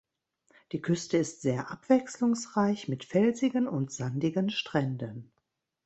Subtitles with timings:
[0.71, 5.31] Die Küste ist sehr abwechslungsreich mit felsigen und sandigen Stränden.